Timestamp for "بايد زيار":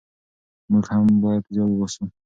1.21-1.69